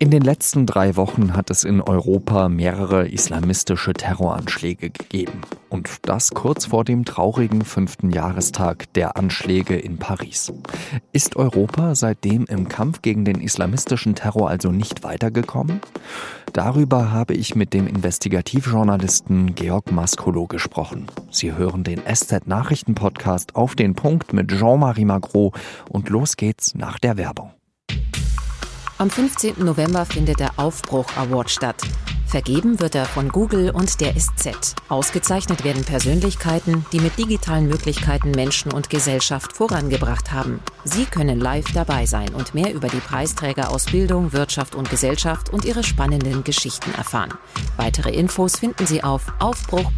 In 0.00 0.12
den 0.12 0.22
letzten 0.22 0.64
drei 0.64 0.94
Wochen 0.94 1.34
hat 1.34 1.50
es 1.50 1.64
in 1.64 1.80
Europa 1.80 2.48
mehrere 2.48 3.08
islamistische 3.08 3.94
Terroranschläge 3.94 4.90
gegeben. 4.90 5.40
Und 5.70 5.88
das 6.02 6.30
kurz 6.30 6.66
vor 6.66 6.84
dem 6.84 7.04
traurigen 7.04 7.62
fünften 7.62 8.10
Jahrestag 8.10 8.92
der 8.92 9.16
Anschläge 9.16 9.76
in 9.76 9.98
Paris. 9.98 10.52
Ist 11.10 11.34
Europa 11.34 11.96
seitdem 11.96 12.44
im 12.44 12.68
Kampf 12.68 13.02
gegen 13.02 13.24
den 13.24 13.40
islamistischen 13.40 14.14
Terror 14.14 14.48
also 14.48 14.70
nicht 14.70 15.02
weitergekommen? 15.02 15.80
Darüber 16.52 17.10
habe 17.10 17.34
ich 17.34 17.56
mit 17.56 17.74
dem 17.74 17.88
Investigativjournalisten 17.88 19.56
Georg 19.56 19.90
Maskolo 19.90 20.46
gesprochen. 20.46 21.08
Sie 21.32 21.54
hören 21.54 21.82
den 21.82 22.02
SZ-Nachrichten-Podcast 22.06 23.56
auf 23.56 23.74
den 23.74 23.96
Punkt 23.96 24.32
mit 24.32 24.52
Jean-Marie 24.52 25.06
Magro 25.06 25.52
und 25.88 26.08
los 26.08 26.36
geht's 26.36 26.76
nach 26.76 27.00
der 27.00 27.16
Werbung. 27.16 27.57
Am 28.98 29.10
15. 29.10 29.64
November 29.64 30.04
findet 30.04 30.40
der 30.40 30.50
Aufbruch 30.56 31.06
Award 31.16 31.50
statt. 31.50 31.80
Vergeben 32.26 32.80
wird 32.80 32.96
er 32.96 33.04
von 33.04 33.28
Google 33.28 33.70
und 33.70 34.00
der 34.00 34.16
SZ. 34.18 34.74
Ausgezeichnet 34.88 35.62
werden 35.62 35.84
Persönlichkeiten, 35.84 36.84
die 36.92 36.98
mit 36.98 37.16
digitalen 37.16 37.68
Möglichkeiten 37.68 38.32
Menschen 38.32 38.72
und 38.72 38.90
Gesellschaft 38.90 39.56
vorangebracht 39.56 40.32
haben. 40.32 40.58
Sie 40.82 41.04
können 41.04 41.38
live 41.38 41.72
dabei 41.72 42.06
sein 42.06 42.34
und 42.34 42.54
mehr 42.54 42.74
über 42.74 42.88
die 42.88 42.98
Preisträger 42.98 43.70
aus 43.70 43.84
Bildung, 43.84 44.32
Wirtschaft 44.32 44.74
und 44.74 44.90
Gesellschaft 44.90 45.50
und 45.50 45.64
ihre 45.64 45.84
spannenden 45.84 46.42
Geschichten 46.42 46.92
erfahren. 46.94 47.34
Weitere 47.76 48.10
Infos 48.10 48.56
finden 48.56 48.84
Sie 48.84 49.04
auf 49.04 49.32
aufbruch.sz.de. 49.38 49.94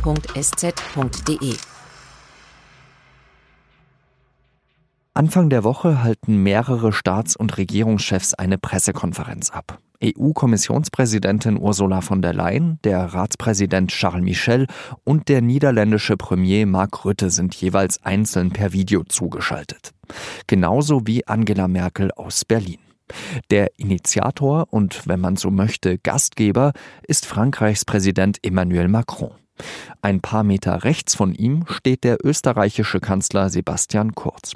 Anfang 5.20 5.50
der 5.50 5.64
Woche 5.64 6.02
halten 6.02 6.42
mehrere 6.42 6.94
Staats- 6.94 7.36
und 7.36 7.58
Regierungschefs 7.58 8.32
eine 8.32 8.56
Pressekonferenz 8.56 9.50
ab. 9.50 9.78
EU-Kommissionspräsidentin 10.02 11.58
Ursula 11.58 12.00
von 12.00 12.22
der 12.22 12.32
Leyen, 12.32 12.78
der 12.84 13.04
Ratspräsident 13.04 13.90
Charles 13.90 14.24
Michel 14.24 14.66
und 15.04 15.28
der 15.28 15.42
niederländische 15.42 16.16
Premier 16.16 16.64
Mark 16.64 17.04
Rutte 17.04 17.28
sind 17.28 17.54
jeweils 17.54 18.02
einzeln 18.02 18.48
per 18.52 18.72
Video 18.72 19.04
zugeschaltet. 19.04 19.90
Genauso 20.46 21.06
wie 21.06 21.26
Angela 21.26 21.68
Merkel 21.68 22.10
aus 22.12 22.46
Berlin. 22.46 22.78
Der 23.50 23.72
Initiator 23.76 24.72
und, 24.72 25.06
wenn 25.06 25.20
man 25.20 25.36
so 25.36 25.50
möchte, 25.50 25.98
Gastgeber 25.98 26.72
ist 27.06 27.26
Frankreichs 27.26 27.84
Präsident 27.84 28.38
Emmanuel 28.42 28.88
Macron. 28.88 29.32
Ein 30.00 30.22
paar 30.22 30.44
Meter 30.44 30.82
rechts 30.84 31.14
von 31.14 31.34
ihm 31.34 31.66
steht 31.68 32.04
der 32.04 32.24
österreichische 32.24 33.00
Kanzler 33.00 33.50
Sebastian 33.50 34.14
Kurz. 34.14 34.54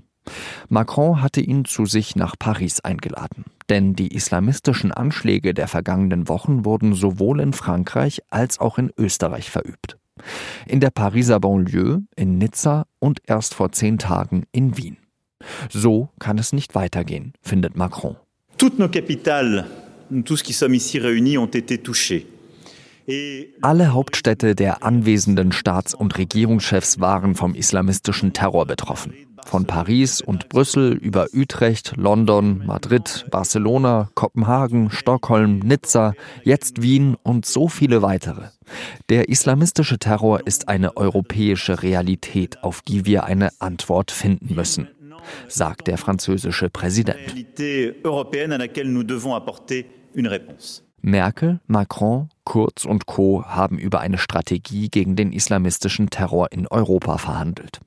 Macron 0.69 1.23
hatte 1.23 1.41
ihn 1.41 1.65
zu 1.65 1.87
sich 1.87 2.17
nach 2.17 2.35
Paris 2.39 2.81
eingeladen. 2.81 3.45
Denn 3.69 3.95
die 3.95 4.15
islamistischen 4.15 4.93
Anschläge 4.93 5.55
der 5.55 5.69
vergangenen 5.69 6.29
Wochen 6.29 6.65
wurden 6.65 6.95
sowohl 6.95 7.41
in 7.41 7.53
Frankreich 7.53 8.23
als 8.31 8.59
auch 8.59 8.79
in 8.79 8.93
Österreich 8.99 9.51
verübt. 9.51 9.99
In 10.67 10.81
der 10.81 10.91
Pariser 10.91 11.41
Banlieue, 11.41 12.03
in 12.17 12.39
Nizza 12.39 12.87
und 12.99 13.21
erst 13.27 13.55
vor 13.55 13.73
zehn 13.73 13.99
Tagen 13.99 14.45
in 14.53 14.77
Wien. 14.77 14.97
So 15.71 16.09
kann 16.19 16.39
es 16.39 16.53
nicht 16.53 16.75
weitergehen, 16.75 17.35
findet 17.43 17.77
Macron. 17.77 18.17
Toutes 18.57 18.79
nos 18.79 18.91
capitales, 18.91 19.65
tous 20.25 20.43
qui 20.43 20.53
sommes 20.53 20.77
ici 20.77 20.99
réunis, 20.99 21.39
ont 21.39 21.55
été 21.55 21.83
touchés. 21.83 22.27
Alle 23.61 23.93
Hauptstädte 23.93 24.55
der 24.55 24.83
anwesenden 24.83 25.53
Staats- 25.53 25.95
und 25.95 26.17
Regierungschefs 26.17 27.01
waren 27.01 27.35
vom 27.35 27.55
islamistischen 27.55 28.33
Terror 28.33 28.65
betroffen. 28.67 29.13
Von 29.45 29.67
Paris 29.67 30.21
und 30.21 30.49
Brüssel 30.49 30.95
über 30.95 31.29
Utrecht, 31.33 31.95
London, 31.97 32.63
Madrid, 32.67 33.27
Barcelona, 33.31 34.09
Kopenhagen, 34.15 34.91
Stockholm, 34.91 35.61
Nizza, 35.61 36.15
jetzt 36.43 36.83
Wien 36.83 37.17
und 37.23 37.47
so 37.47 37.69
viele 37.69 38.03
weitere. 38.03 38.49
Der 39.11 39.29
islamistische 39.29 39.99
Terror 39.99 40.47
ist 40.47 40.69
eine 40.69 40.97
europäische 40.97 41.83
Realität, 41.83 42.65
auf 42.65 42.83
die 42.83 43.05
wir 43.07 43.25
eine 43.25 43.51
Antwort 43.61 44.11
finden 44.11 44.55
müssen, 44.55 44.89
sagt 45.49 45.87
der 45.87 45.99
französische 45.99 46.71
Präsident. 46.71 47.19
Merkel, 51.03 51.61
Macron, 51.67 52.31
Kurz 52.45 52.85
und 52.87 53.05
Co. 53.07 53.45
haben 53.45 53.79
über 53.79 54.01
eine 54.01 54.17
Strategie 54.17 54.89
gegen 54.89 55.17
den 55.17 55.33
islamistischen 55.33 56.09
Terror 56.09 56.51
in 56.51 56.67
Europa 56.67 57.19
verhandelt. 57.19 57.81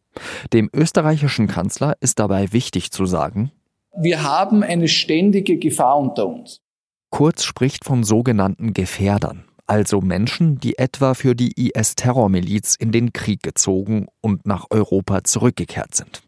Dem 0.54 0.70
österreichischen 0.74 1.48
Kanzler 1.48 1.96
ist 2.00 2.20
dabei 2.20 2.52
wichtig 2.54 2.92
zu 2.92 3.06
sagen, 3.06 3.52
wir 4.00 4.22
haben 4.22 4.62
eine 4.62 4.88
ständige 4.88 5.58
Gefahr 5.58 5.98
unter 5.98 6.28
uns. 6.28 6.62
Kurz 7.10 7.44
spricht 7.44 7.84
von 7.84 8.04
sogenannten 8.04 8.74
Gefährdern, 8.74 9.46
also 9.66 10.02
Menschen, 10.02 10.60
die 10.60 10.78
etwa 10.78 11.16
für 11.16 11.36
die 11.36 11.54
IS-Terrormiliz 11.56 12.76
in 12.76 12.92
den 12.92 13.12
Krieg 13.12 13.42
gezogen 13.42 14.08
und 14.22 14.46
nach 14.46 14.68
Europa 14.70 15.24
zurückgekehrt 15.24 15.96
sind. 15.96 16.22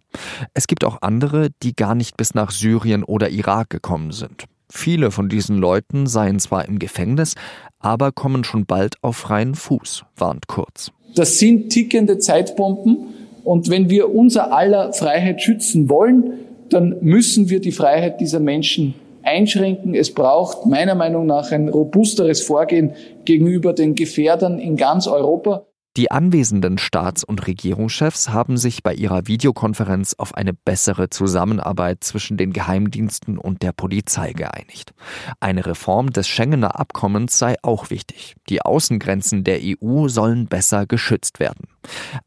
Es 0.55 0.65
gibt 0.65 0.83
auch 0.83 1.01
andere, 1.01 1.49
die 1.61 1.75
gar 1.75 1.93
nicht 1.93 2.17
bis 2.17 2.33
nach 2.33 2.49
Syrien 2.49 3.03
oder 3.03 3.29
Irak 3.29 3.69
gekommen 3.69 4.13
sind. 4.13 4.45
Viele 4.71 5.11
von 5.11 5.29
diesen 5.29 5.57
Leuten 5.57 6.07
seien 6.07 6.39
zwar 6.39 6.65
im 6.65 6.79
Gefängnis, 6.79 7.35
aber 7.79 8.11
kommen 8.11 8.43
schon 8.43 8.65
bald 8.65 8.95
auf 9.03 9.17
freien 9.17 9.53
Fuß, 9.53 10.05
warnt 10.15 10.47
Kurz. 10.47 10.91
Das 11.15 11.39
sind 11.39 11.69
tickende 11.69 12.19
Zeitbomben 12.19 13.13
und 13.43 13.69
wenn 13.69 13.89
wir 13.89 14.13
unser 14.13 14.53
aller 14.53 14.93
Freiheit 14.93 15.41
schützen 15.41 15.89
wollen, 15.89 16.33
dann 16.69 16.97
müssen 17.01 17.49
wir 17.49 17.59
die 17.61 17.71
Freiheit 17.71 18.21
dieser 18.21 18.39
Menschen 18.39 18.93
einschränken. 19.23 19.95
Es 19.95 20.13
braucht 20.13 20.65
meiner 20.65 20.95
Meinung 20.95 21.25
nach 21.25 21.51
ein 21.51 21.69
robusteres 21.69 22.41
Vorgehen 22.41 22.93
gegenüber 23.25 23.73
den 23.73 23.95
Gefährdern 23.95 24.59
in 24.59 24.75
ganz 24.75 25.07
Europa. 25.07 25.65
Die 25.97 26.11
anwesenden 26.11 26.77
Staats- 26.77 27.23
und 27.23 27.47
Regierungschefs 27.47 28.29
haben 28.29 28.57
sich 28.57 28.83
bei 28.83 28.93
ihrer 28.93 29.27
Videokonferenz 29.27 30.13
auf 30.17 30.35
eine 30.35 30.53
bessere 30.53 31.09
Zusammenarbeit 31.09 32.03
zwischen 32.03 32.37
den 32.37 32.53
Geheimdiensten 32.53 33.37
und 33.37 33.63
der 33.63 33.71
Polizei 33.71 34.33
geeinigt. 34.33 34.93
Eine 35.39 35.65
Reform 35.65 36.11
des 36.11 36.27
Schengener 36.27 36.79
Abkommens 36.79 37.39
sei 37.39 37.55
auch 37.63 37.89
wichtig. 37.89 38.35
Die 38.49 38.61
Außengrenzen 38.61 39.43
der 39.43 39.59
EU 39.63 40.07
sollen 40.07 40.45
besser 40.45 40.85
geschützt 40.85 41.39
werden. 41.39 41.67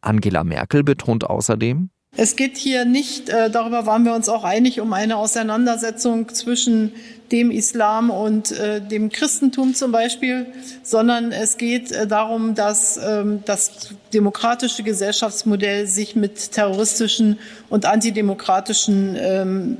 Angela 0.01 0.45
Merkel 0.45 0.83
betont 0.83 1.25
außerdem, 1.25 1.91
es 2.15 2.37
geht 2.37 2.59
hier 2.59 2.85
nicht, 2.85 3.31
äh, 3.31 3.49
darüber 3.49 3.87
waren 3.87 4.05
wir 4.05 4.15
uns 4.15 4.29
auch 4.29 4.45
einig, 4.45 4.81
um 4.81 4.93
eine 4.93 5.17
Auseinandersetzung 5.17 6.29
zwischen 6.29 6.93
dem 7.33 7.51
Islam 7.51 8.11
und 8.11 8.53
äh, 8.53 8.83
dem 8.83 9.09
Christentum 9.09 9.75
zum 9.75 9.93
Beispiel, 9.93 10.47
sondern 10.83 11.33
es 11.33 11.57
geht 11.57 11.91
äh, 11.91 12.07
darum, 12.07 12.55
dass 12.55 12.99
ähm, 12.99 13.43
das 13.47 13.95
demokratische 14.13 14.83
Gesellschaftsmodell 14.83 15.87
sich 15.87 16.15
mit 16.15 16.53
terroristischen 16.53 17.39
und 17.71 17.87
antidemokratischen 17.87 19.17
ähm, 19.19 19.79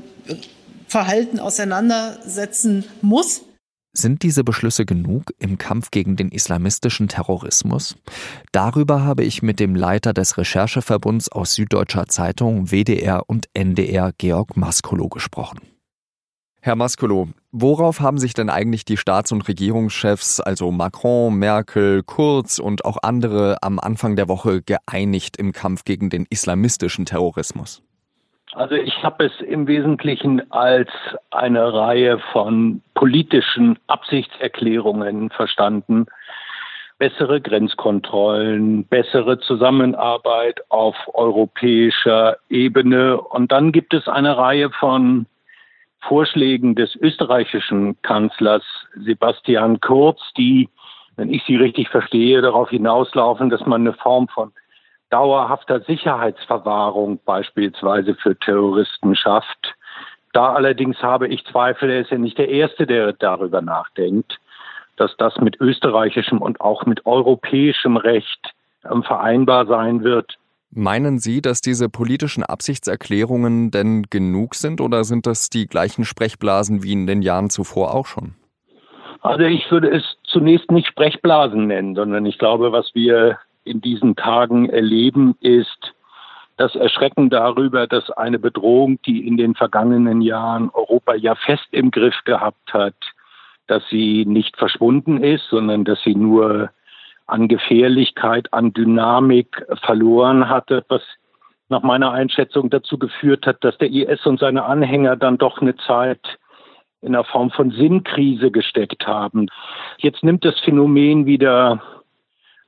Verhalten 0.87 1.39
auseinandersetzen 1.39 2.85
muss. 3.03 3.43
Sind 3.95 4.23
diese 4.23 4.43
Beschlüsse 4.43 4.87
genug 4.87 5.33
im 5.37 5.59
Kampf 5.59 5.91
gegen 5.91 6.15
den 6.15 6.29
islamistischen 6.29 7.09
Terrorismus? 7.09 7.95
Darüber 8.51 9.03
habe 9.03 9.23
ich 9.23 9.43
mit 9.43 9.59
dem 9.59 9.75
Leiter 9.75 10.13
des 10.13 10.35
Rechercheverbunds 10.39 11.31
aus 11.31 11.53
Süddeutscher 11.53 12.07
Zeitung, 12.07 12.71
WDR 12.71 13.29
und 13.29 13.49
NDR, 13.53 14.11
Georg 14.17 14.57
Maskolo, 14.57 15.09
gesprochen. 15.09 15.59
Herr 16.59 16.75
Maskolo, 16.75 17.29
worauf 17.51 17.99
haben 17.99 18.17
sich 18.17 18.33
denn 18.33 18.49
eigentlich 18.49 18.83
die 18.83 18.97
Staats- 18.97 19.31
und 19.31 19.47
Regierungschefs, 19.47 20.39
also 20.39 20.71
Macron, 20.71 21.35
Merkel, 21.35 22.01
Kurz 22.01 22.57
und 22.57 22.85
auch 22.85 22.97
andere 23.03 23.61
am 23.61 23.77
Anfang 23.77 24.15
der 24.15 24.27
Woche 24.27 24.63
geeinigt 24.63 25.37
im 25.37 25.51
Kampf 25.51 25.83
gegen 25.83 26.09
den 26.09 26.25
islamistischen 26.31 27.05
Terrorismus? 27.05 27.83
Also 28.55 28.75
ich 28.75 29.03
habe 29.03 29.25
es 29.25 29.41
im 29.41 29.67
Wesentlichen 29.67 30.51
als 30.51 30.89
eine 31.31 31.73
Reihe 31.73 32.19
von 32.31 32.83
politischen 32.93 33.79
Absichtserklärungen 33.87 35.31
verstanden. 35.31 36.05
Bessere 36.99 37.41
Grenzkontrollen, 37.41 38.85
bessere 38.85 39.39
Zusammenarbeit 39.39 40.61
auf 40.69 40.95
europäischer 41.15 42.37
Ebene. 42.47 43.19
Und 43.19 43.51
dann 43.51 43.71
gibt 43.71 43.93
es 43.95 44.07
eine 44.07 44.37
Reihe 44.37 44.69
von 44.69 45.25
Vorschlägen 46.01 46.75
des 46.75 46.95
österreichischen 46.95 47.99
Kanzlers 48.03 48.63
Sebastian 48.95 49.79
Kurz, 49.79 50.19
die, 50.37 50.69
wenn 51.15 51.33
ich 51.33 51.43
sie 51.45 51.55
richtig 51.55 51.89
verstehe, 51.89 52.41
darauf 52.41 52.69
hinauslaufen, 52.69 53.49
dass 53.49 53.65
man 53.65 53.81
eine 53.81 53.93
Form 53.93 54.27
von 54.27 54.51
dauerhafter 55.13 55.81
Sicherheitsverwahrung 55.81 57.19
beispielsweise 57.23 58.15
für 58.15 58.35
Terroristen 58.35 59.15
schafft. 59.15 59.75
Da 60.33 60.53
allerdings 60.53 60.97
habe 61.03 61.27
ich 61.27 61.45
Zweifel, 61.45 61.91
er 61.91 62.01
ist 62.01 62.09
ja 62.09 62.17
nicht 62.17 62.39
der 62.39 62.49
Erste, 62.49 62.87
der 62.87 63.13
darüber 63.13 63.61
nachdenkt, 63.61 64.39
dass 64.97 65.15
das 65.17 65.37
mit 65.37 65.61
österreichischem 65.61 66.41
und 66.41 66.61
auch 66.61 66.87
mit 66.87 67.05
europäischem 67.05 67.97
Recht 67.97 68.53
ähm, 68.91 69.03
vereinbar 69.03 69.67
sein 69.67 70.03
wird. 70.03 70.39
Meinen 70.71 71.19
Sie, 71.19 71.43
dass 71.43 71.61
diese 71.61 71.89
politischen 71.89 72.43
Absichtserklärungen 72.43 73.69
denn 73.69 74.07
genug 74.09 74.55
sind 74.55 74.81
oder 74.81 75.03
sind 75.03 75.27
das 75.27 75.51
die 75.51 75.67
gleichen 75.67 76.05
Sprechblasen 76.05 76.81
wie 76.81 76.93
in 76.93 77.05
den 77.05 77.21
Jahren 77.21 77.51
zuvor 77.51 77.93
auch 77.93 78.07
schon? 78.07 78.33
Also 79.21 79.43
ich 79.43 79.69
würde 79.69 79.91
es 79.91 80.03
zunächst 80.23 80.71
nicht 80.71 80.87
Sprechblasen 80.87 81.67
nennen, 81.67 81.93
sondern 81.93 82.25
ich 82.25 82.39
glaube, 82.39 82.71
was 82.71 82.89
wir 82.95 83.37
in 83.63 83.81
diesen 83.81 84.15
Tagen 84.15 84.69
erleben, 84.69 85.35
ist 85.39 85.93
das 86.57 86.75
Erschrecken 86.75 87.29
darüber, 87.29 87.87
dass 87.87 88.11
eine 88.11 88.39
Bedrohung, 88.39 89.01
die 89.03 89.27
in 89.27 89.37
den 89.37 89.55
vergangenen 89.55 90.21
Jahren 90.21 90.69
Europa 90.71 91.15
ja 91.15 91.35
fest 91.35 91.67
im 91.71 91.91
Griff 91.91 92.15
gehabt 92.25 92.73
hat, 92.73 92.95
dass 93.67 93.83
sie 93.89 94.25
nicht 94.25 94.57
verschwunden 94.57 95.23
ist, 95.23 95.47
sondern 95.49 95.83
dass 95.83 96.01
sie 96.03 96.15
nur 96.15 96.69
an 97.25 97.47
Gefährlichkeit, 97.47 98.51
an 98.53 98.73
Dynamik 98.73 99.65
verloren 99.83 100.49
hatte, 100.49 100.85
was 100.89 101.01
nach 101.69 101.81
meiner 101.81 102.11
Einschätzung 102.11 102.69
dazu 102.69 102.99
geführt 102.99 103.47
hat, 103.47 103.63
dass 103.63 103.77
der 103.77 103.89
IS 103.89 104.25
und 104.25 104.39
seine 104.39 104.65
Anhänger 104.65 105.15
dann 105.15 105.37
doch 105.37 105.59
eine 105.59 105.75
Zeit 105.77 106.19
in 107.01 107.15
einer 107.15 107.23
Form 107.23 107.49
von 107.51 107.71
Sinnkrise 107.71 108.51
gesteckt 108.51 109.07
haben. 109.07 109.47
Jetzt 109.97 110.23
nimmt 110.23 110.45
das 110.45 110.59
Phänomen 110.59 111.25
wieder 111.25 111.81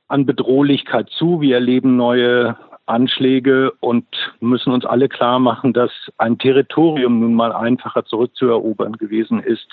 an 0.08 0.26
Bedrohlichkeit 0.26 1.10
zu. 1.10 1.40
Wir 1.40 1.56
erleben 1.56 1.96
neue 1.96 2.56
Anschläge 2.86 3.72
und 3.80 4.06
müssen 4.40 4.72
uns 4.72 4.84
alle 4.84 5.08
klar 5.08 5.38
machen, 5.38 5.72
dass 5.72 5.90
ein 6.18 6.38
Territorium 6.38 7.20
nun 7.20 7.34
mal 7.34 7.52
einfacher 7.52 8.04
zurückzuerobern 8.04 8.92
gewesen 8.92 9.40
ist 9.40 9.66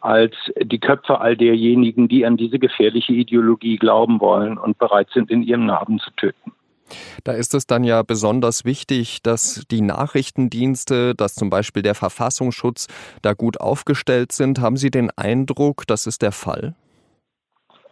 als 0.00 0.34
die 0.62 0.80
Köpfe 0.80 1.20
all 1.20 1.34
derjenigen, 1.34 2.08
die 2.08 2.26
an 2.26 2.36
diese 2.36 2.58
gefährliche 2.58 3.14
Ideologie 3.14 3.78
glauben 3.78 4.20
wollen 4.20 4.58
und 4.58 4.76
bereit 4.76 5.08
sind, 5.14 5.30
in 5.30 5.42
ihrem 5.42 5.64
Namen 5.64 5.98
zu 5.98 6.10
töten. 6.10 6.52
Da 7.24 7.32
ist 7.32 7.54
es 7.54 7.66
dann 7.66 7.84
ja 7.84 8.02
besonders 8.02 8.66
wichtig, 8.66 9.22
dass 9.22 9.64
die 9.70 9.80
Nachrichtendienste, 9.80 11.14
dass 11.14 11.34
zum 11.34 11.48
Beispiel 11.48 11.82
der 11.82 11.94
Verfassungsschutz 11.94 12.88
da 13.22 13.32
gut 13.32 13.58
aufgestellt 13.60 14.32
sind. 14.32 14.60
Haben 14.60 14.76
Sie 14.76 14.90
den 14.90 15.10
Eindruck, 15.16 15.86
das 15.86 16.06
ist 16.06 16.20
der 16.20 16.32
Fall? 16.32 16.74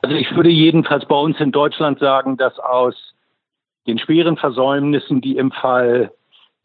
Also 0.03 0.17
ich 0.17 0.35
würde 0.35 0.51
jedenfalls 0.51 1.07
bei 1.07 1.17
uns 1.17 1.39
in 1.41 1.53
Deutschland 1.53 2.01
sagen, 2.01 2.37
dass 2.37 2.59
aus 2.59 3.15
den 3.87 3.99
schweren 3.99 4.37
Versäumnissen, 4.37 5.21
die 5.21 5.37
im 5.37 5.53
Fall 5.53 6.13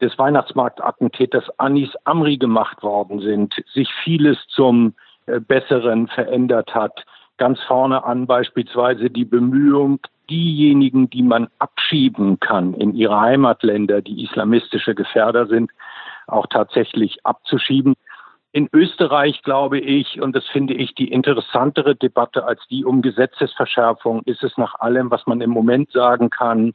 des 0.00 0.16
Weihnachtsmarktattentäters 0.18 1.48
Anis 1.58 1.90
Amri 2.04 2.36
gemacht 2.36 2.82
worden 2.82 3.20
sind, 3.20 3.54
sich 3.72 3.88
vieles 4.04 4.38
zum 4.48 4.94
äh, 5.26 5.40
Besseren 5.40 6.08
verändert 6.08 6.74
hat. 6.74 7.04
Ganz 7.36 7.60
vorne 7.62 8.04
an 8.04 8.26
beispielsweise 8.26 9.10
die 9.10 9.24
Bemühung, 9.24 10.00
diejenigen, 10.30 11.08
die 11.10 11.22
man 11.22 11.48
abschieben 11.58 12.38
kann 12.40 12.74
in 12.74 12.94
ihre 12.94 13.20
Heimatländer, 13.20 14.02
die 14.02 14.24
islamistische 14.24 14.94
Gefährder 14.94 15.46
sind, 15.46 15.70
auch 16.26 16.46
tatsächlich 16.46 17.24
abzuschieben. 17.24 17.94
In 18.58 18.68
Österreich 18.72 19.42
glaube 19.44 19.78
ich, 19.78 20.20
und 20.20 20.34
das 20.34 20.44
finde 20.48 20.74
ich 20.74 20.92
die 20.92 21.12
interessantere 21.12 21.94
Debatte 21.94 22.44
als 22.44 22.60
die 22.66 22.84
um 22.84 23.02
Gesetzesverschärfung, 23.02 24.22
ist 24.24 24.42
es 24.42 24.58
nach 24.58 24.74
allem, 24.80 25.12
was 25.12 25.28
man 25.28 25.40
im 25.40 25.50
Moment 25.50 25.92
sagen 25.92 26.28
kann, 26.28 26.74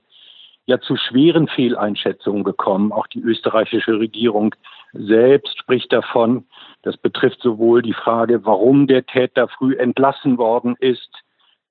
ja 0.66 0.80
zu 0.80 0.96
schweren 0.96 1.50
Fehleinschätzungen 1.50 2.46
gekommen. 2.46 2.94
Auch 2.94 3.08
die 3.08 3.20
österreichische 3.20 4.00
Regierung 4.00 4.56
selbst 4.94 5.60
spricht 5.60 5.92
davon. 5.92 6.46
Das 6.84 6.96
betrifft 6.96 7.42
sowohl 7.42 7.82
die 7.82 7.92
Frage, 7.92 8.46
warum 8.46 8.88
der 8.88 9.06
Täter 9.06 9.50
früh 9.50 9.76
entlassen 9.76 10.38
worden 10.38 10.78
ist, 10.80 11.12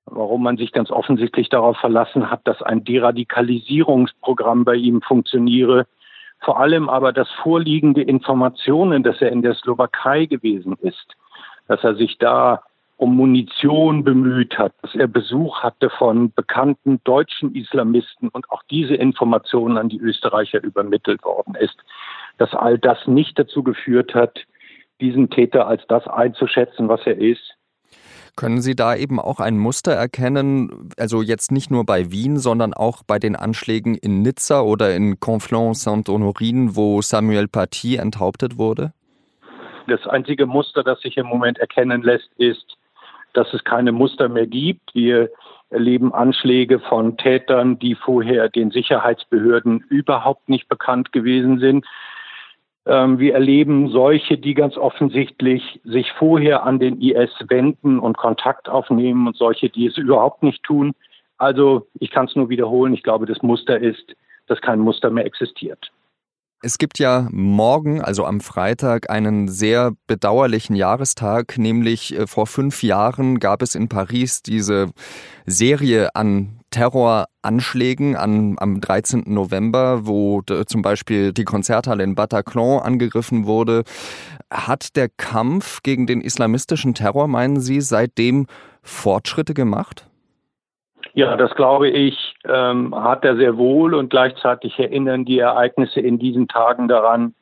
warum 0.05 0.43
man 0.43 0.57
sich 0.57 0.71
ganz 0.73 0.91
offensichtlich 0.91 1.49
darauf 1.49 1.77
verlassen 1.77 2.29
hat, 2.29 2.41
dass 2.47 2.61
ein 2.61 2.83
Deradikalisierungsprogramm 2.83 4.63
bei 4.63 4.75
ihm 4.75 5.01
funktioniere, 5.01 5.87
vor 6.43 6.59
allem 6.59 6.89
aber 6.89 7.13
das 7.13 7.29
vorliegende 7.41 8.01
Informationen, 8.01 9.03
dass 9.03 9.21
er 9.21 9.31
in 9.31 9.41
der 9.41 9.55
Slowakei 9.55 10.25
gewesen 10.25 10.75
ist, 10.81 11.15
dass 11.67 11.83
er 11.83 11.95
sich 11.95 12.17
da 12.17 12.63
um 12.97 13.15
Munition 13.15 14.03
bemüht 14.03 14.57
hat, 14.57 14.73
dass 14.81 14.95
er 14.95 15.07
Besuch 15.07 15.63
hatte 15.63 15.89
von 15.89 16.31
bekannten 16.33 17.01
deutschen 17.03 17.55
Islamisten 17.55 18.29
und 18.29 18.49
auch 18.51 18.63
diese 18.69 18.95
Informationen 18.95 19.77
an 19.77 19.89
die 19.89 19.99
Österreicher 19.99 20.61
übermittelt 20.63 21.23
worden 21.23 21.55
ist, 21.55 21.75
dass 22.37 22.53
all 22.53 22.77
das 22.77 23.07
nicht 23.07 23.37
dazu 23.39 23.63
geführt 23.63 24.13
hat, 24.13 24.39
diesen 25.01 25.29
Täter 25.29 25.67
als 25.67 25.85
das 25.87 26.07
einzuschätzen, 26.07 26.87
was 26.87 27.05
er 27.05 27.17
ist. 27.17 27.55
Können 28.35 28.61
Sie 28.61 28.75
da 28.75 28.95
eben 28.95 29.19
auch 29.19 29.39
ein 29.39 29.59
Muster 29.59 29.91
erkennen, 29.91 30.89
also 30.97 31.21
jetzt 31.21 31.51
nicht 31.51 31.69
nur 31.69 31.85
bei 31.85 32.09
Wien, 32.11 32.39
sondern 32.39 32.73
auch 32.73 33.03
bei 33.05 33.19
den 33.19 33.35
Anschlägen 33.35 33.95
in 33.95 34.23
Nizza 34.23 34.61
oder 34.61 34.95
in 34.95 35.19
Conflans-Saint-Honorin, 35.19 36.75
wo 36.75 37.01
Samuel 37.01 37.47
Paty 37.47 37.97
enthauptet 37.97 38.57
wurde? 38.57 38.93
Das 39.87 40.07
einzige 40.07 40.47
Muster, 40.47 40.83
das 40.83 41.01
sich 41.01 41.17
im 41.17 41.27
Moment 41.27 41.59
erkennen 41.59 42.01
lässt, 42.01 42.29
ist, 42.37 42.77
dass 43.33 43.53
es 43.53 43.63
keine 43.63 43.91
Muster 43.91 44.29
mehr 44.29 44.47
gibt. 44.47 44.95
Wir 44.95 45.29
erleben 45.69 46.13
Anschläge 46.13 46.79
von 46.79 47.17
Tätern, 47.17 47.77
die 47.79 47.95
vorher 47.95 48.49
den 48.49 48.71
Sicherheitsbehörden 48.71 49.83
überhaupt 49.89 50.49
nicht 50.49 50.69
bekannt 50.69 51.11
gewesen 51.11 51.59
sind. 51.59 51.85
Ähm, 52.85 53.19
wir 53.19 53.33
erleben 53.33 53.89
solche, 53.89 54.37
die 54.37 54.53
ganz 54.53 54.77
offensichtlich 54.77 55.79
sich 55.83 56.11
vorher 56.13 56.63
an 56.63 56.79
den 56.79 56.99
IS 57.01 57.31
wenden 57.47 57.99
und 57.99 58.17
Kontakt 58.17 58.67
aufnehmen 58.67 59.27
und 59.27 59.37
solche, 59.37 59.69
die 59.69 59.85
es 59.85 59.97
überhaupt 59.97 60.43
nicht 60.43 60.63
tun. 60.63 60.93
Also 61.37 61.87
ich 61.99 62.11
kann 62.11 62.25
es 62.25 62.35
nur 62.35 62.49
wiederholen. 62.49 62.93
Ich 62.93 63.03
glaube, 63.03 63.25
das 63.25 63.41
Muster 63.41 63.79
ist, 63.79 64.15
dass 64.47 64.61
kein 64.61 64.79
Muster 64.79 65.09
mehr 65.09 65.25
existiert. 65.25 65.91
Es 66.65 66.77
gibt 66.77 66.97
ja 66.97 67.27
morgen, 67.29 68.01
also 68.01 68.23
am 68.25 68.39
Freitag, 68.39 69.09
einen 69.09 69.49
sehr 69.49 69.91
bedauerlichen 70.07 70.77
Jahrestag, 70.77 71.57
nämlich 71.57 72.17
äh, 72.17 72.25
vor 72.25 72.47
fünf 72.47 72.83
Jahren 72.83 73.39
gab 73.39 73.61
es 73.61 73.75
in 73.75 73.89
Paris 73.89 74.41
diese 74.43 74.91
Serie 75.45 76.15
an 76.15 76.61
Terroranschlägen 76.73 78.15
an, 78.15 78.55
am 78.59 78.81
13. 78.81 79.25
November, 79.27 80.07
wo 80.07 80.41
zum 80.41 80.81
Beispiel 80.81 81.31
die 81.31 81.45
Konzerthalle 81.45 82.03
in 82.03 82.15
Bataclan 82.15 82.81
angegriffen 82.81 83.45
wurde. 83.45 83.83
Hat 84.51 84.95
der 84.95 85.07
Kampf 85.07 85.83
gegen 85.83 86.07
den 86.07 86.19
islamistischen 86.19 86.95
Terror, 86.95 87.27
meinen 87.27 87.59
Sie, 87.59 87.79
seitdem 87.79 88.47
Fortschritte 88.81 89.53
gemacht? 89.53 90.07
Ja, 91.13 91.37
das 91.37 91.53
glaube 91.53 91.89
ich, 91.89 92.33
ähm, 92.45 92.95
hat 92.95 93.23
er 93.23 93.37
sehr 93.37 93.55
wohl 93.55 93.93
und 93.93 94.09
gleichzeitig 94.09 94.79
erinnern 94.79 95.25
die 95.25 95.37
Ereignisse 95.37 95.99
in 95.99 96.17
diesen 96.17 96.47
Tagen 96.47 96.87
daran, 96.87 97.35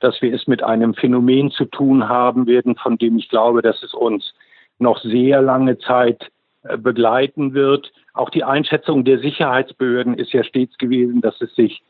dass 0.00 0.20
wir 0.20 0.34
es 0.34 0.46
mit 0.46 0.62
einem 0.62 0.92
Phänomen 0.92 1.50
zu 1.50 1.64
tun 1.64 2.06
haben 2.06 2.46
werden, 2.46 2.76
von 2.76 2.98
dem 2.98 3.16
ich 3.16 3.30
glaube, 3.30 3.62
dass 3.62 3.82
es 3.82 3.94
uns 3.94 4.34
noch 4.78 4.98
sehr 5.00 5.40
lange 5.40 5.78
Zeit 5.78 6.30
äh, 6.62 6.76
begleiten 6.76 7.54
wird. 7.54 7.90
Auch 8.18 8.30
die 8.30 8.44
Einschätzung 8.44 9.04
der 9.04 9.20
Sicherheitsbehörden 9.20 10.14
ist 10.14 10.32
ja 10.32 10.44
stets 10.44 10.76
gewesen, 10.78 11.20
dass 11.20 11.40
es 11.40 11.54
sich 11.54 11.82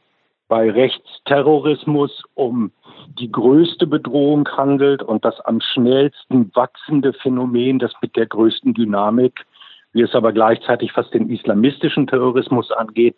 bei 0.49 0.71
Rechtsterrorismus 0.71 2.23
um 2.35 2.71
die 3.19 3.31
größte 3.31 3.87
Bedrohung 3.87 4.49
handelt 4.49 5.03
und 5.03 5.25
das 5.25 5.41
am 5.41 5.61
schnellsten 5.61 6.51
wachsende 6.55 7.13
Phänomen, 7.13 7.79
das 7.79 7.93
mit 8.01 8.17
der 8.17 8.27
größten 8.27 8.75
Dynamik 8.75 9.45
wie 9.93 10.03
es 10.03 10.15
aber 10.15 10.33
gleichzeitig, 10.33 10.97
was 10.97 11.11
den 11.11 11.31
islamistischen 11.31 12.07
Terrorismus 12.07 12.71
angeht, 12.71 13.17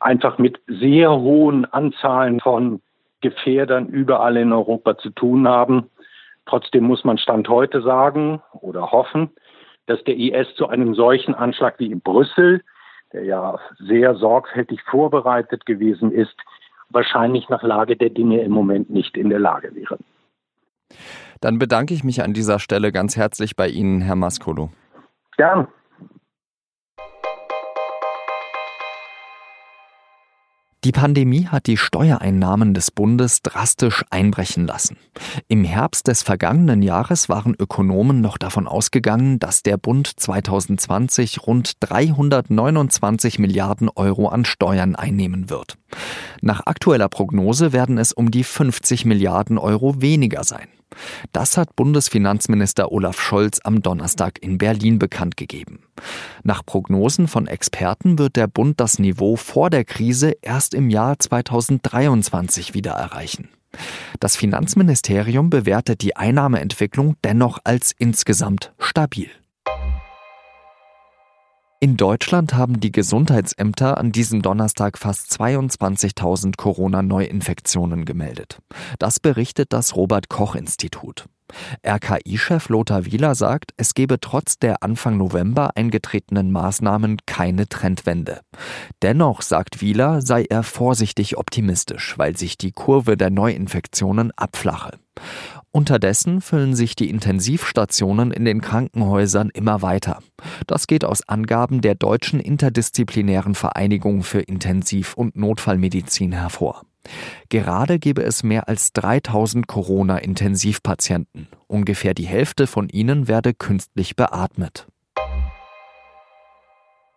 einfach 0.00 0.38
mit 0.38 0.60
sehr 0.66 1.10
hohen 1.10 1.64
Anzahlen 1.64 2.40
von 2.40 2.80
Gefährdern 3.20 3.88
überall 3.88 4.36
in 4.36 4.52
Europa 4.52 4.98
zu 4.98 5.10
tun 5.10 5.48
haben. 5.48 5.90
Trotzdem 6.46 6.84
muss 6.84 7.04
man 7.04 7.16
Stand 7.16 7.48
heute 7.48 7.80
sagen 7.80 8.42
oder 8.60 8.90
hoffen, 8.92 9.30
dass 9.86 10.02
der 10.04 10.16
IS 10.16 10.54
zu 10.56 10.68
einem 10.68 10.94
solchen 10.94 11.34
Anschlag 11.34 11.78
wie 11.78 11.90
in 11.90 12.00
Brüssel, 12.00 12.62
der 13.12 13.24
ja 13.24 13.58
sehr 13.78 14.14
sorgfältig 14.14 14.82
vorbereitet 14.82 15.66
gewesen 15.66 16.10
ist, 16.10 16.36
wahrscheinlich 16.90 17.48
nach 17.48 17.62
Lage 17.62 17.96
der 17.96 18.10
Dinge 18.10 18.42
im 18.42 18.52
Moment 18.52 18.90
nicht 18.90 19.16
in 19.16 19.30
der 19.30 19.38
Lage 19.38 19.74
wäre. 19.74 19.98
Dann 21.40 21.58
bedanke 21.58 21.94
ich 21.94 22.04
mich 22.04 22.22
an 22.22 22.32
dieser 22.32 22.58
Stelle 22.58 22.92
ganz 22.92 23.16
herzlich 23.16 23.56
bei 23.56 23.68
Ihnen, 23.68 24.00
Herr 24.00 24.16
Maskolo. 24.16 24.70
Gern. 25.36 25.68
Die 30.84 30.92
Pandemie 30.92 31.46
hat 31.46 31.66
die 31.66 31.78
Steuereinnahmen 31.78 32.74
des 32.74 32.90
Bundes 32.90 33.40
drastisch 33.40 34.04
einbrechen 34.10 34.66
lassen. 34.66 34.98
Im 35.48 35.64
Herbst 35.64 36.08
des 36.08 36.22
vergangenen 36.22 36.82
Jahres 36.82 37.30
waren 37.30 37.54
Ökonomen 37.58 38.20
noch 38.20 38.36
davon 38.36 38.68
ausgegangen, 38.68 39.38
dass 39.38 39.62
der 39.62 39.78
Bund 39.78 40.06
2020 40.14 41.46
rund 41.46 41.72
329 41.80 43.38
Milliarden 43.38 43.88
Euro 43.88 44.28
an 44.28 44.44
Steuern 44.44 44.94
einnehmen 44.94 45.48
wird. 45.48 45.78
Nach 46.42 46.66
aktueller 46.66 47.08
Prognose 47.08 47.72
werden 47.72 47.96
es 47.96 48.12
um 48.12 48.30
die 48.30 48.44
50 48.44 49.06
Milliarden 49.06 49.56
Euro 49.56 50.02
weniger 50.02 50.44
sein. 50.44 50.68
Das 51.32 51.56
hat 51.56 51.76
Bundesfinanzminister 51.76 52.92
Olaf 52.92 53.20
Scholz 53.20 53.60
am 53.64 53.82
Donnerstag 53.82 54.42
in 54.42 54.58
Berlin 54.58 54.98
bekannt 54.98 55.36
gegeben. 55.36 55.80
Nach 56.42 56.64
Prognosen 56.64 57.28
von 57.28 57.46
Experten 57.46 58.18
wird 58.18 58.36
der 58.36 58.46
Bund 58.46 58.80
das 58.80 58.98
Niveau 58.98 59.36
vor 59.36 59.70
der 59.70 59.84
Krise 59.84 60.36
erst 60.42 60.74
im 60.74 60.90
Jahr 60.90 61.18
2023 61.18 62.74
wieder 62.74 62.92
erreichen. 62.92 63.48
Das 64.20 64.36
Finanzministerium 64.36 65.50
bewertet 65.50 66.02
die 66.02 66.16
Einnahmeentwicklung 66.16 67.16
dennoch 67.24 67.58
als 67.64 67.92
insgesamt 67.98 68.72
stabil. 68.78 69.30
In 71.84 71.98
Deutschland 71.98 72.54
haben 72.54 72.80
die 72.80 72.92
Gesundheitsämter 72.92 73.98
an 73.98 74.10
diesem 74.10 74.40
Donnerstag 74.40 74.96
fast 74.96 75.30
22.000 75.38 76.56
Corona-Neuinfektionen 76.56 78.06
gemeldet. 78.06 78.62
Das 78.98 79.20
berichtet 79.20 79.74
das 79.74 79.94
Robert 79.94 80.30
Koch 80.30 80.54
Institut. 80.54 81.26
RKI-Chef 81.86 82.70
Lothar 82.70 83.04
Wieler 83.04 83.34
sagt, 83.34 83.72
es 83.76 83.92
gebe 83.92 84.18
trotz 84.18 84.58
der 84.58 84.82
Anfang 84.82 85.18
November 85.18 85.76
eingetretenen 85.76 86.50
Maßnahmen 86.52 87.18
keine 87.26 87.68
Trendwende. 87.68 88.40
Dennoch, 89.02 89.42
sagt 89.42 89.82
Wieler, 89.82 90.22
sei 90.22 90.46
er 90.48 90.62
vorsichtig 90.62 91.36
optimistisch, 91.36 92.16
weil 92.16 92.34
sich 92.34 92.56
die 92.56 92.72
Kurve 92.72 93.18
der 93.18 93.28
Neuinfektionen 93.28 94.32
abflache. 94.36 94.92
Unterdessen 95.74 96.40
füllen 96.40 96.76
sich 96.76 96.94
die 96.94 97.10
Intensivstationen 97.10 98.30
in 98.30 98.44
den 98.44 98.60
Krankenhäusern 98.60 99.50
immer 99.50 99.82
weiter. 99.82 100.20
Das 100.68 100.86
geht 100.86 101.04
aus 101.04 101.28
Angaben 101.28 101.80
der 101.80 101.96
Deutschen 101.96 102.38
Interdisziplinären 102.38 103.56
Vereinigung 103.56 104.22
für 104.22 104.38
Intensiv- 104.38 105.14
und 105.14 105.34
Notfallmedizin 105.34 106.30
hervor. 106.30 106.82
Gerade 107.48 107.98
gebe 107.98 108.22
es 108.22 108.44
mehr 108.44 108.68
als 108.68 108.92
3000 108.92 109.66
Corona-Intensivpatienten. 109.66 111.48
Ungefähr 111.66 112.14
die 112.14 112.26
Hälfte 112.26 112.68
von 112.68 112.88
ihnen 112.88 113.26
werde 113.26 113.52
künstlich 113.52 114.14
beatmet. 114.14 114.86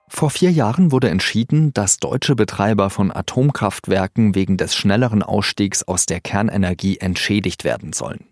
Vor 0.09 0.29
vier 0.29 0.51
Jahren 0.51 0.91
wurde 0.91 1.09
entschieden, 1.09 1.73
dass 1.73 1.97
deutsche 1.97 2.35
Betreiber 2.35 2.89
von 2.89 3.11
Atomkraftwerken 3.11 4.35
wegen 4.35 4.57
des 4.57 4.75
schnelleren 4.75 5.21
Ausstiegs 5.21 5.83
aus 5.83 6.05
der 6.05 6.21
Kernenergie 6.21 6.97
entschädigt 6.97 7.63
werden 7.63 7.93
sollen. 7.93 8.25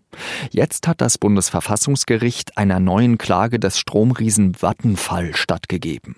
Jetzt 0.50 0.88
hat 0.88 1.02
das 1.02 1.18
Bundesverfassungsgericht 1.18 2.56
einer 2.56 2.80
neuen 2.80 3.18
Klage 3.18 3.60
des 3.60 3.78
Stromriesen 3.78 4.54
Vattenfall 4.54 5.36
stattgegeben. 5.36 6.16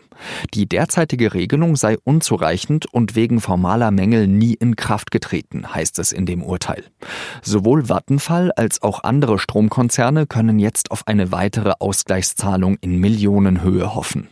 Die 0.55 0.69
derzeitige 0.69 1.35
Regelung 1.35 1.77
sei 1.77 1.97
unzureichend 2.05 2.87
und 2.93 3.17
wegen 3.17 3.41
formaler 3.41 3.91
Mängel 3.91 4.27
nie 4.27 4.55
in 4.55 4.77
Kraft 4.77 5.11
getreten, 5.11 5.75
heißt 5.75 5.99
es 5.99 6.13
in 6.13 6.27
dem 6.27 6.43
Urteil. 6.43 6.85
Sowohl 7.43 7.89
Vattenfall 7.89 8.53
als 8.53 8.83
auch 8.83 9.03
andere 9.03 9.39
Stromkonzerne 9.39 10.27
können 10.27 10.59
jetzt 10.59 10.91
auf 10.91 11.07
eine 11.07 11.33
weitere 11.33 11.73
Ausgleichszahlung 11.79 12.77
in 12.81 12.99
Millionenhöhe 12.99 13.95
hoffen. 13.95 14.29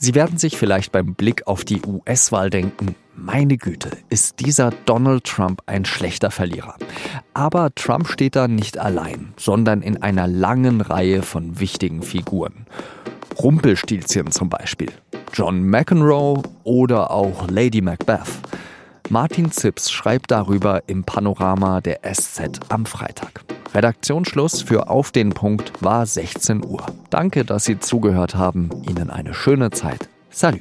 Sie 0.00 0.14
werden 0.14 0.38
sich 0.38 0.56
vielleicht 0.56 0.92
beim 0.92 1.14
Blick 1.14 1.48
auf 1.48 1.64
die 1.64 1.82
US-Wahl 1.84 2.50
denken, 2.50 2.94
meine 3.16 3.56
Güte, 3.56 3.90
ist 4.10 4.38
dieser 4.38 4.70
Donald 4.86 5.24
Trump 5.24 5.60
ein 5.66 5.84
schlechter 5.84 6.30
Verlierer. 6.30 6.76
Aber 7.34 7.74
Trump 7.74 8.06
steht 8.06 8.36
da 8.36 8.46
nicht 8.46 8.78
allein, 8.78 9.34
sondern 9.36 9.82
in 9.82 10.00
einer 10.00 10.28
langen 10.28 10.82
Reihe 10.82 11.22
von 11.22 11.58
wichtigen 11.58 12.02
Figuren. 12.02 12.66
Rumpelstilzchen 13.42 14.30
zum 14.30 14.48
Beispiel, 14.48 14.92
John 15.34 15.64
McEnroe 15.64 16.44
oder 16.62 17.10
auch 17.10 17.50
Lady 17.50 17.80
Macbeth. 17.80 18.38
Martin 19.10 19.50
Zips 19.50 19.90
schreibt 19.90 20.30
darüber 20.30 20.84
im 20.86 21.02
Panorama 21.02 21.80
der 21.80 22.02
SZ 22.04 22.60
am 22.68 22.86
Freitag. 22.86 23.47
Redaktionsschluss 23.74 24.62
für 24.62 24.88
Auf 24.88 25.12
den 25.12 25.30
Punkt 25.30 25.72
war 25.80 26.06
16 26.06 26.64
Uhr. 26.64 26.86
Danke, 27.10 27.44
dass 27.44 27.64
Sie 27.64 27.78
zugehört 27.78 28.34
haben. 28.34 28.70
Ihnen 28.88 29.10
eine 29.10 29.34
schöne 29.34 29.70
Zeit. 29.70 30.08
Salut. 30.30 30.60